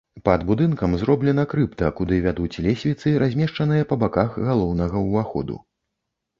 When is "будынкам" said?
0.51-0.95